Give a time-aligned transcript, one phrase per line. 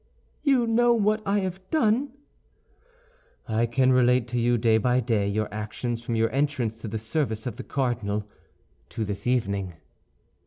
[0.41, 2.09] "You know what I have done?"
[3.47, 6.97] "I can relate to you, day by day, your actions from your entrance to the
[6.97, 8.27] service of the cardinal
[8.89, 9.75] to this evening."